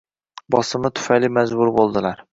bosimi 0.55 0.91
tufayli 1.01 1.33
majbur 1.37 1.73
bo‘ldilar. 1.79 2.29